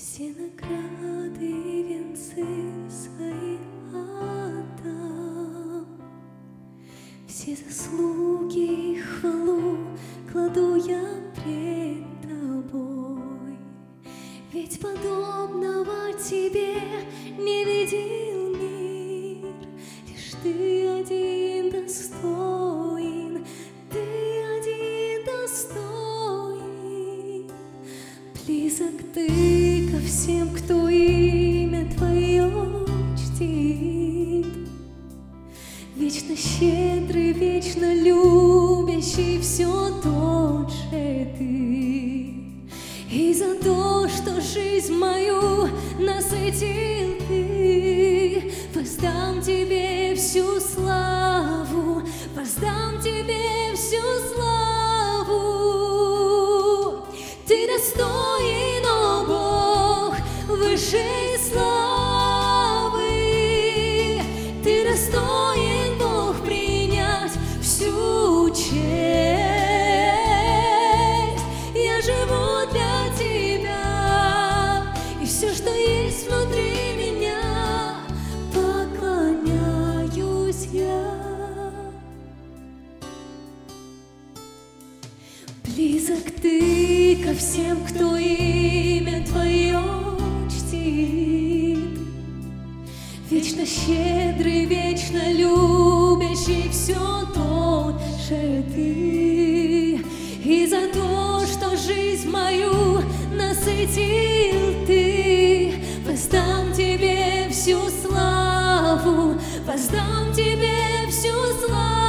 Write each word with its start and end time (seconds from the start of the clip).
Все 0.00 0.32
награды 0.32 1.44
и 1.44 1.82
венцы 1.82 2.42
свои 2.88 3.58
отдам, 3.92 5.86
Все 7.26 7.54
заслуги 7.54 8.94
и 8.94 8.98
хвалу 8.98 9.76
кладу 10.32 10.76
я 10.76 11.04
пред 11.36 12.06
тобой. 12.22 13.58
Ведь 14.54 14.80
подобного 14.80 16.14
тебе 16.14 16.76
не 17.38 17.64
видел 17.66 18.56
мир, 18.56 19.52
Лишь 20.08 20.32
ты 20.42 20.88
один 20.88 21.29
Близок 28.46 28.94
ты 29.14 29.88
ко 29.90 29.98
всем, 29.98 30.48
кто 30.50 30.88
имя 30.88 31.86
Твое 31.96 32.50
чтит. 33.16 34.46
Вечно 35.94 36.34
щедрый, 36.36 37.32
вечно 37.32 37.94
любящий, 37.94 39.40
все 39.40 39.66
тот 40.02 40.70
же 40.70 41.28
ты. 41.38 42.34
И 43.10 43.34
за 43.34 43.56
то, 43.56 44.08
что 44.08 44.40
жизнь 44.40 44.94
мою 44.94 45.68
насытил 45.98 47.18
ты, 47.28 48.52
воздам 48.74 49.42
тебе 49.42 49.79
высшей 60.80 61.38
славы. 61.38 63.02
Ты 64.64 64.84
достоин, 64.88 65.98
Бог, 65.98 66.42
принять 66.44 67.32
всю 67.60 68.48
честь. 68.50 68.80
Я 71.74 72.00
живу 72.00 72.66
для 72.72 73.10
Тебя, 73.18 74.94
и 75.20 75.26
все, 75.26 75.52
что 75.52 75.70
есть 75.70 76.28
внутри 76.28 76.94
меня, 76.96 77.96
поклоняюсь 78.54 79.36
я. 80.72 81.18
Близок 85.64 86.30
ты 86.40 87.16
ко 87.22 87.34
всем, 87.34 87.84
кто 87.84 88.16
имя 88.16 89.24
Твое 89.26 90.09
чтит. 90.80 91.78
Вечно 93.30 93.64
щедрый, 93.64 94.64
вечно 94.64 95.32
любящий, 95.32 96.68
все 96.70 96.94
тот 97.34 98.00
же 98.28 98.64
ты. 98.74 100.00
И 100.44 100.66
за 100.66 100.88
то, 100.92 101.46
что 101.46 101.76
жизнь 101.76 102.28
мою 102.28 103.02
насытил 103.32 104.86
ты, 104.86 105.74
воздам 106.06 106.72
тебе 106.72 107.48
всю 107.50 107.78
славу, 108.02 109.38
воздам 109.66 110.32
тебе 110.34 111.08
всю 111.08 111.34
славу. 111.64 111.99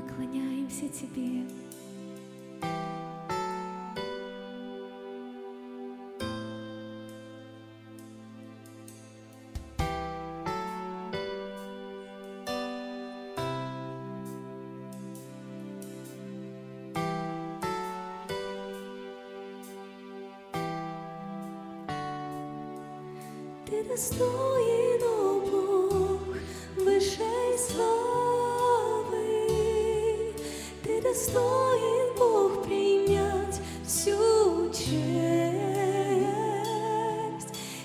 поклоняемся 0.08 0.88
Тебе. 0.88 1.44
Ты 23.66 23.84
достоин, 23.84 25.02
о 25.02 25.40
Бог, 25.50 26.20
высшей 26.76 27.58
славы. 27.58 27.97
Достоин, 31.08 32.14
Бог, 32.19 32.64
принять 32.64 33.60
всю 33.86 34.70
честь. 34.70 34.88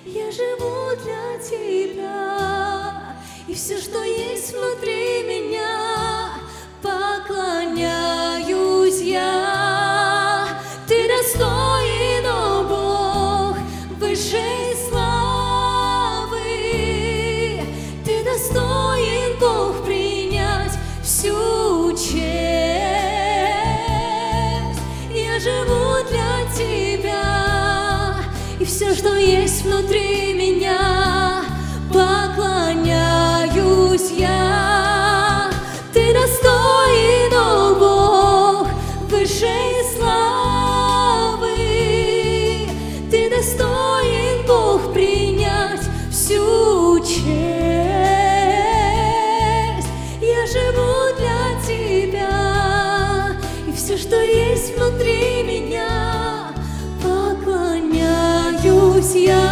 Я 0.06 0.32
живу 0.32 0.96
для 1.04 1.40
Тебя, 1.40 3.16
и 3.48 3.54
все, 3.54 3.80
что 3.80 4.04
есть 4.04 4.54
внутри 4.54 4.93
все, 28.74 28.96
что 28.96 29.16
есть 29.16 29.66
внутри 29.66 30.34
меня, 30.34 31.03
есть 59.16 59.43